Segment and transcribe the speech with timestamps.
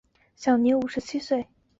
[0.35, 1.45] 享年五十七岁。